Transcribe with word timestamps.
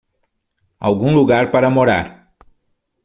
Algum 0.79 1.13
lugar 1.13 1.51
para 1.51 1.69
morar! 1.69 2.33